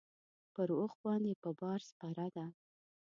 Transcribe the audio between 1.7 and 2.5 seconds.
کې سپره ده.